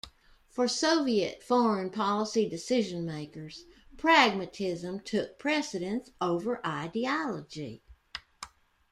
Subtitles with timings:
[0.49, 3.65] For Soviet foreign policy decision-makers,
[3.97, 7.83] pragmatism took precedence over ideology.